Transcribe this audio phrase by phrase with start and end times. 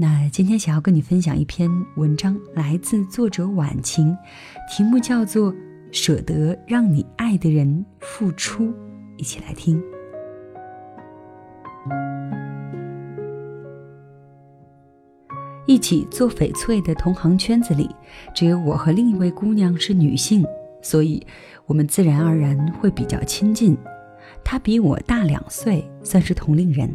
[0.00, 4.16] 那今天想要跟你分享一篇文章，来自作者晚晴，
[4.66, 5.52] 题目叫做
[5.92, 8.64] 《舍得让你爱的人付出》，
[9.18, 9.78] 一起来听。
[15.66, 17.94] 一起做翡翠的同行圈子里，
[18.34, 20.42] 只有我和另一位姑娘是女性，
[20.80, 21.22] 所以
[21.66, 23.76] 我们自然而然会比较亲近。
[24.42, 26.90] 她比我大两岁，算是同龄人。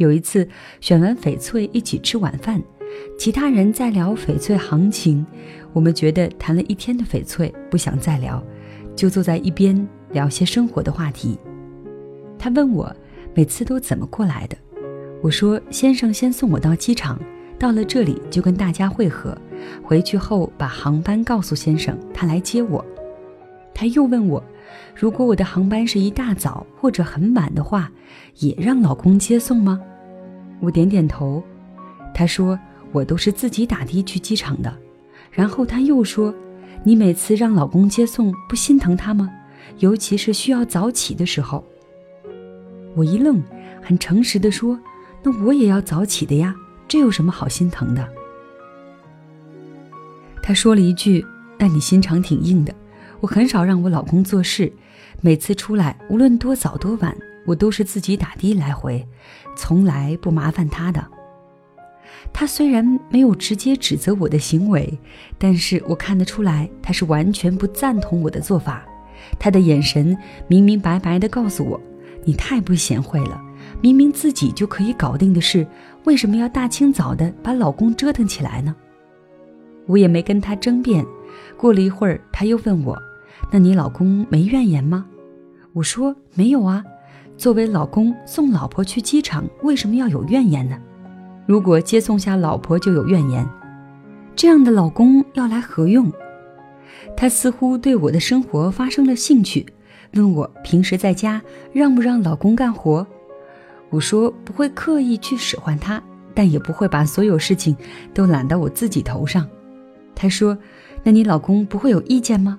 [0.00, 0.48] 有一次
[0.80, 2.58] 选完翡翠，一起吃晚饭，
[3.18, 5.26] 其他人在聊翡翠行情，
[5.74, 8.42] 我们觉得谈了一天的翡翠不想再聊，
[8.96, 11.38] 就坐在一边聊些生活的话题。
[12.38, 12.90] 他问我
[13.34, 14.56] 每次都怎么过来的，
[15.20, 17.20] 我说先生先送我到机场。
[17.58, 19.36] 到了这里就跟大家会合，
[19.82, 22.82] 回去后把航班告诉先生，他来接我。
[23.74, 24.42] 他又问我，
[24.94, 27.92] 如果我的航班是一大早或者很晚的话，
[28.38, 29.78] 也让老公接送吗？
[30.60, 31.42] 我点点头。
[32.14, 32.58] 他说
[32.92, 34.74] 我都是自己打的去机场的。
[35.30, 36.34] 然后他又说，
[36.82, 39.30] 你每次让老公接送不心疼他吗？
[39.78, 41.64] 尤其是需要早起的时候。
[42.96, 43.42] 我一愣，
[43.80, 44.78] 很诚实的说，
[45.22, 46.54] 那我也要早起的呀。
[46.88, 48.08] 这有什么好心疼的？
[50.42, 51.24] 他说了一句
[51.56, 52.74] ：“那你心肠挺硬的。”
[53.20, 54.72] 我很少让我老公做事，
[55.20, 59.06] 每次出来无论多早多晚，我都是自己打的来回，
[59.56, 61.04] 从来不麻烦他的。
[62.32, 64.98] 他虽然没有直接指责我的行为，
[65.38, 68.84] 但是我看得出来他是完全不赞同我的做法。
[69.38, 70.16] 他的眼神
[70.48, 71.80] 明明白白的告诉我
[72.24, 73.40] ：“你太不贤惠了。”
[73.82, 75.66] 明明自己就可以搞定的事，
[76.04, 78.74] 为什么要大清早的把老公折腾起来呢？
[79.86, 81.04] 我也没跟他争辩。
[81.56, 82.98] 过了一会儿，他又问我
[83.50, 85.06] ：“那你老公没怨言吗？”
[85.72, 86.84] 我说：“没有啊。
[87.40, 90.78] 作为老公送老婆去机场，为什么要有怨言呢？
[91.46, 93.48] 如果接送下老婆就有怨言，
[94.36, 96.12] 这样的老公要来何用？”
[97.16, 99.64] 他似乎对我的生活发生了兴趣，
[100.12, 101.40] 问我平时在家
[101.72, 103.06] 让不让老公干活。
[103.88, 105.98] 我说不会刻意去使唤他，
[106.34, 107.74] 但也不会把所有事情
[108.12, 109.48] 都揽到我自己头上。
[110.14, 110.58] 他说
[111.02, 112.58] ：“那你老公不会有意见吗？”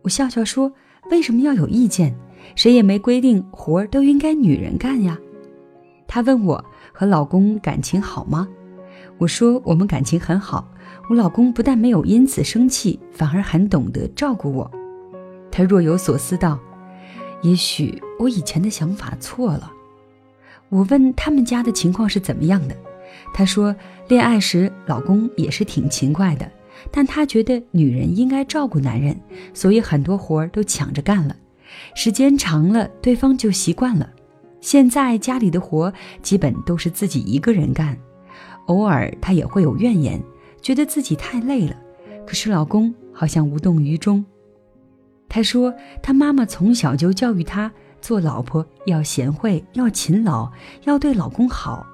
[0.00, 0.72] 我笑笑说
[1.12, 2.16] ：“为什么要有意见？
[2.54, 5.18] 谁也没规定活儿都应该女人干呀。”
[6.06, 8.48] 他问我和老公感情好吗？
[9.18, 10.68] 我说我们感情很好，
[11.08, 14.70] 我老公不但没有因此生气，反而很懂得照顾我。
[15.50, 16.58] 他若有所思道
[17.42, 19.72] ：“也许我以前的想法错了。”
[20.68, 22.76] 我问他们家的情况是怎么样的，
[23.32, 23.74] 他说
[24.08, 26.50] 恋爱时老公也是挺勤快的，
[26.90, 29.18] 但他觉得女人应该照顾男人，
[29.54, 31.34] 所以很多活儿都抢着干了。
[31.94, 34.08] 时间长了，对方就习惯了。
[34.60, 35.92] 现在家里的活
[36.22, 37.98] 基本都是自己一个人干，
[38.66, 40.22] 偶尔他也会有怨言，
[40.60, 41.76] 觉得自己太累了，
[42.26, 44.24] 可是老公好像无动于衷。
[45.28, 47.72] 他说他妈妈从小就教育他。
[47.98, 50.48] 做老婆要贤惠，要勤劳，
[50.84, 51.84] 要对老公好，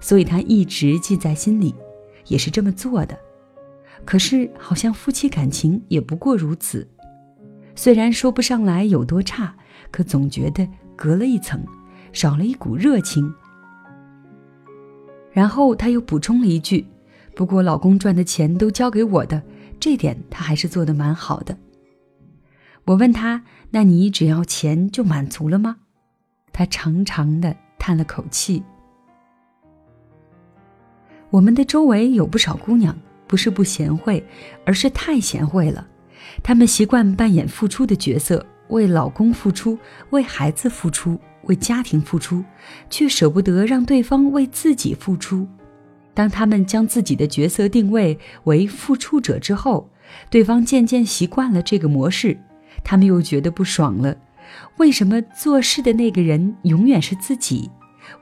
[0.00, 1.74] 所以她一直记在心里，
[2.26, 3.16] 也是这么做的。
[4.04, 6.86] 可是好像夫妻感情也不过如此，
[7.74, 9.54] 虽然说不上来有多差，
[9.90, 11.64] 可总觉得隔了一层，
[12.12, 13.32] 少了一股热情。
[15.32, 16.86] 然后他又补充了一句
[17.34, 19.42] ：“不过老公赚的钱都交给我的，
[19.80, 21.56] 这点他还是做的蛮好的。”
[22.84, 25.76] 我问他：“那你只要钱就满足了吗？”
[26.52, 28.62] 他长长的叹了口气。
[31.30, 32.94] 我们的周围有不少姑娘，
[33.26, 34.22] 不是不贤惠，
[34.66, 35.88] 而是太贤惠了。
[36.40, 39.76] 她们习惯扮演付出的角色，为老公付出，
[40.10, 42.44] 为孩子付出，为家庭付出，
[42.88, 45.46] 却舍不得让对方为自己付出。
[46.14, 49.88] 当他们将自己的角色定位为付出者之后，
[50.28, 52.38] 对方渐渐习惯了这个模式。
[52.84, 54.14] 他们又觉得不爽了，
[54.76, 57.70] 为什么做事的那个人永远是自己？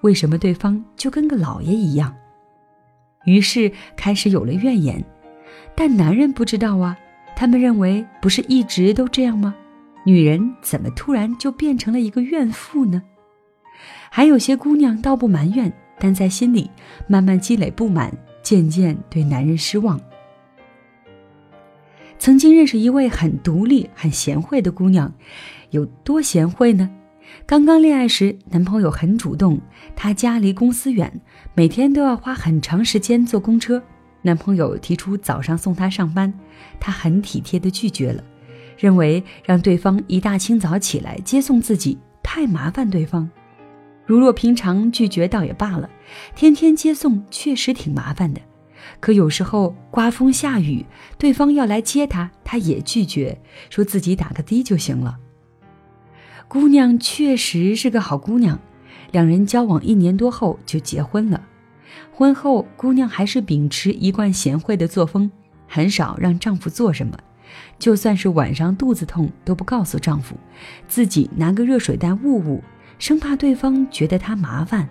[0.02, 2.14] 为什么对方就跟个老爷一样？
[3.24, 5.04] 于是开始有了怨言。
[5.74, 6.96] 但男人不知道啊，
[7.40, 9.54] 他们认为不是一直都这样吗？
[10.04, 13.02] 女人怎么突然就变成了一个怨妇呢？
[14.10, 16.70] 还有些姑娘倒不埋怨，但在心里
[17.08, 19.98] 慢慢积累不满，渐渐对男人失望。
[22.18, 25.10] 曾经认识一位很独立、很贤惠的姑娘，
[25.70, 26.90] 有多贤惠呢？
[27.46, 29.58] 刚刚恋爱时，男朋友很主动，
[29.96, 31.10] 他家离公司远，
[31.54, 33.82] 每天都要花很长时间坐公车。
[34.22, 36.32] 男朋友提出早上送她上班，
[36.78, 38.22] 她很体贴地拒绝了，
[38.76, 43.30] 认为让对方一大清早起来接送自己太麻烦对方。
[44.04, 45.88] 如若平常拒绝倒也罢了，
[46.34, 48.40] 天天接送确实挺麻烦的。
[48.98, 50.84] 可有时候刮风下雨，
[51.16, 55.18] 对方要来接她，她也拒绝，说自己打个的就行了。
[56.48, 58.58] 姑娘确实是个好姑娘，
[59.12, 61.40] 两人交往一年多后就结婚了。
[62.12, 65.30] 婚后，姑娘还是秉持一贯贤惠的作风，
[65.66, 67.16] 很少让丈夫做什么，
[67.78, 70.36] 就算是晚上肚子痛都不告诉丈夫，
[70.86, 72.62] 自己拿个热水袋捂捂，
[72.98, 74.88] 生怕对方觉得她麻烦。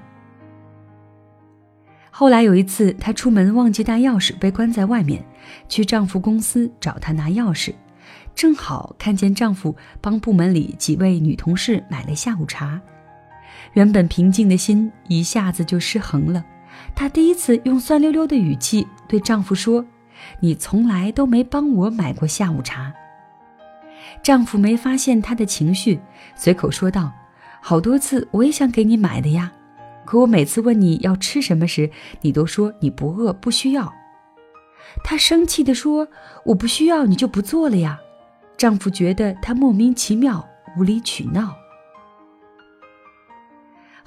[2.12, 5.24] 后来有一次，她出门忘记带钥匙，被关在外面，
[5.70, 7.74] 去丈夫公司找他拿钥匙。
[8.36, 12.80] 正好看见丈夫帮部门里几位女同事买了下午茶，
[13.74, 16.44] 原本平静的心一下子就失衡了。
[16.96, 19.86] 她第一次用酸溜溜的语气对丈夫说
[20.42, 22.94] ：“你从来都没帮我买过下午茶。”
[24.24, 26.00] 丈夫没发现她的情绪，
[26.36, 27.12] 随口说道
[27.62, 29.52] ：“好多次我也想给你买的呀，
[30.06, 31.90] 可我每次问你要吃什么时，
[32.22, 33.94] 你都说你不饿，不需要。”
[35.04, 36.08] 她生气地说
[36.46, 38.00] ：“我不需要，你就不做了呀。”
[38.58, 40.46] 丈夫觉得她莫名其妙、
[40.78, 41.56] 无理取闹。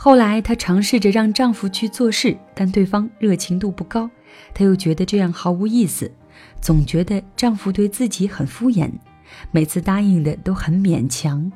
[0.05, 4.11] 后来，她尝试着让丈夫去做事，但对方热情度不高，
[4.53, 6.11] 她又觉得这样毫无意思，
[6.61, 8.91] 总觉得丈夫对自己很敷衍，
[9.53, 11.53] 每次答应的都很勉强。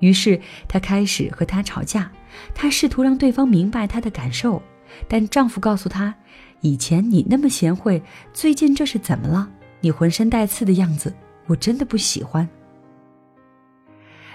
[0.00, 0.38] 于是，
[0.68, 2.12] 她开始和他吵架。
[2.54, 4.62] 她试图让对方明白她的感受，
[5.08, 6.14] 但丈夫告诉她
[6.60, 8.02] ：“以前你那么贤惠，
[8.34, 9.48] 最近这是怎么了？
[9.80, 11.10] 你浑身带刺的样子。”
[11.48, 12.46] 我真的不喜欢。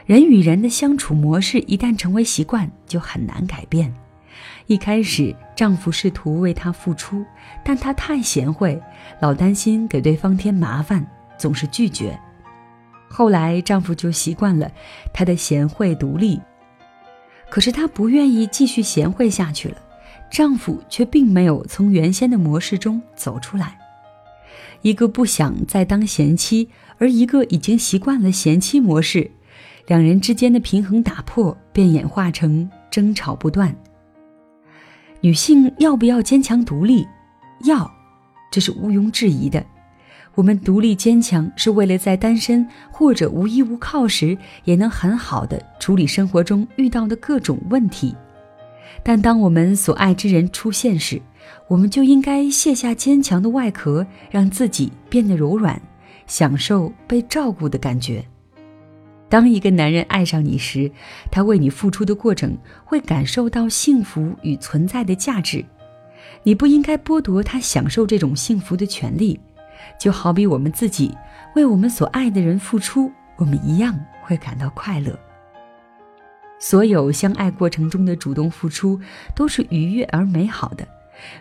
[0.05, 3.91] 人与人的相处模式一旦成为习惯，就很难改变。
[4.67, 7.25] 一开始，丈夫试图为她付出，
[7.63, 8.79] 但她太贤惠，
[9.19, 11.05] 老担心给对方添麻烦，
[11.39, 12.19] 总是拒绝。
[13.07, 14.71] 后来，丈夫就习惯了
[15.11, 16.39] 她的贤惠独立，
[17.49, 19.77] 可是她不愿意继续贤惠下去了，
[20.29, 23.79] 丈夫却并没有从原先的模式中走出来。
[24.83, 26.69] 一个不想再当贤妻。
[26.97, 29.29] 而一个已经习惯了贤妻模式，
[29.87, 33.75] 两人之间的平衡打破，便演化成争吵不断。
[35.21, 37.07] 女性要不要坚强独立？
[37.65, 37.89] 要，
[38.51, 39.63] 这是毋庸置疑的。
[40.33, 48.15] 我们独立坚强，是为了在单身或者无依无靠时，也能很好的处理生活中遇到的各种问题。
[49.03, 51.21] 但当我们所爱之人出现时，
[51.67, 55.79] 我们就应该卸下坚强的外壳，让自己变得柔软。
[56.27, 58.25] 享受被照顾的感觉。
[59.27, 60.91] 当一个男人爱上你时，
[61.31, 65.65] 他为你付出的过程会感受到幸福与存在的价值。
[66.43, 69.39] 你不应该剥夺他享受这种幸福的权利。
[69.99, 71.15] 就好比我们自己
[71.55, 75.17] 为我们所爱的人付出，我们一样会感到快乐。
[76.59, 78.99] 所有相爱过程中的主动付出
[79.35, 80.87] 都是愉悦而美好的。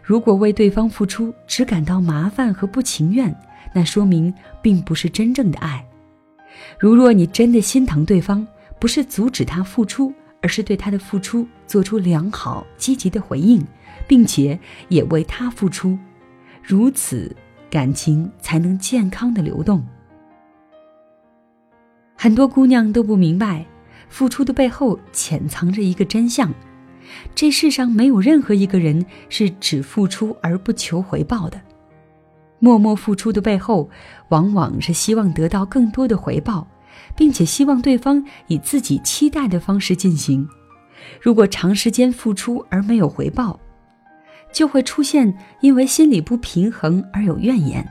[0.03, 3.35] 如果为对方付出只感到麻烦和不情愿，
[3.73, 5.85] 那说明并不是真正的爱。
[6.79, 8.47] 如若你真的心疼对方，
[8.79, 13.65] 不是阻止他付出，而是对他的付出做出良好积极的回应，
[14.07, 14.59] 并且
[14.89, 15.99] 也为他付出，
[16.63, 17.35] 如此
[17.71, 19.85] 感情才能健康的流动。
[22.17, 23.67] 很多姑娘都不明白，
[24.09, 26.53] 付出的背后潜藏着一个真相：
[27.35, 31.61] 这世上没有任何一个人是只付出而不求回报的。
[32.59, 33.91] 默默付出的背后，
[34.29, 36.67] 往往是希望得到更多的回报，
[37.15, 40.49] 并且希望对方以自己期待的方式进行。
[41.21, 43.61] 如果长时间付出而没有回报，
[44.53, 47.87] 就会出现因为心理不平衡而有怨言。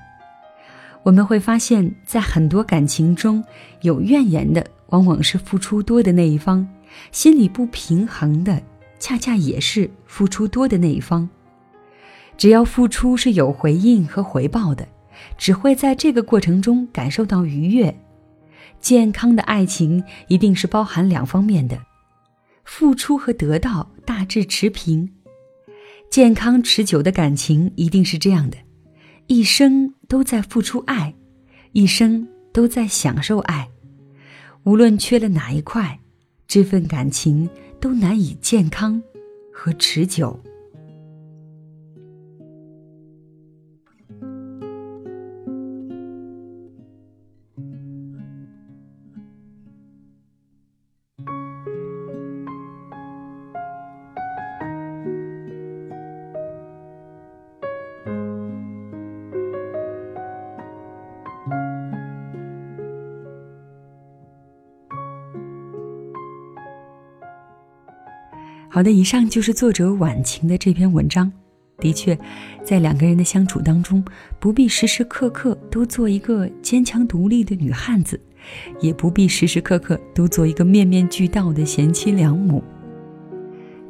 [1.03, 3.43] 我们会发现，在很多感情中
[3.81, 6.65] 有怨言的，往往是付出多的那一方；
[7.11, 8.63] 心理不平衡的，
[8.99, 11.29] 恰恰也是付出多的那一方。
[12.37, 14.87] 只要付出是有回应和回报的，
[15.37, 17.95] 只会在这个过程中感受到愉悦。
[18.79, 21.79] 健康的爱情一定是包含两方面的，
[22.65, 25.09] 付出和得到大致持平。
[26.09, 28.57] 健康持久的感情一定是这样的，
[29.27, 31.15] 一生都在付出爱，
[31.71, 33.69] 一生都在享受爱。
[34.63, 35.99] 无论缺了哪一块，
[36.45, 37.49] 这份感情
[37.79, 39.01] 都难以健康
[39.51, 40.39] 和持久。
[68.73, 71.31] 好的，以上就是作者晚晴的这篇文章。
[71.77, 72.17] 的确，
[72.65, 74.03] 在两个人的相处当中，
[74.39, 78.19] 不必时时刻刻都做一个坚强独立的女汉子，
[78.81, 82.63] 也不必时时刻刻都做一个面面俱到的贤妻良母。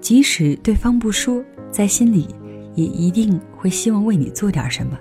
[0.01, 2.27] 即使对方不说，在心里
[2.75, 4.99] 也一定会希望为你做点什么。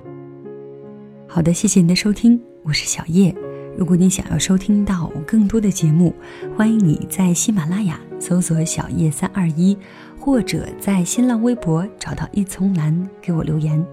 [1.27, 3.35] 好的，谢谢你的收听，我是小叶。
[3.77, 6.15] 如果你想要收听到更多的节目，
[6.57, 9.77] 欢迎你在喜马拉雅搜索“小叶三二一”，
[10.21, 13.85] 或者在新浪微博找到一丛蓝给我留言。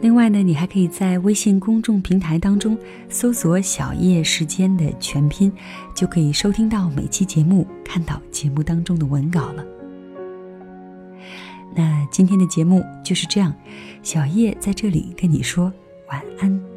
[0.00, 5.52] 另外呢，你还可以在微信公众平台当中搜索“小叶时间”的全拼，
[5.94, 9.64] 就可以收听到每期节目，看到节目当中的文稿了。
[11.74, 13.52] 那今天的节目就是这样，
[14.02, 15.70] 小叶在这里跟你说
[16.08, 16.69] 晚安。